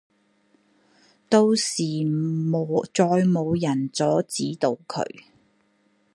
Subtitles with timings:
[1.29, 1.83] 到時
[2.91, 5.05] 再冇人阻止到佢